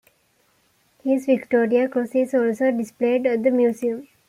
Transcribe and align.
His 1.03 1.27
Victoria 1.27 1.87
Cross 1.87 2.15
is 2.15 2.33
also 2.33 2.71
displayed 2.71 3.27
at 3.27 3.43
the 3.43 3.51
museum. 3.51 4.07